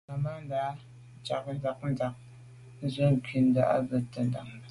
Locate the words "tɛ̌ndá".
4.13-4.41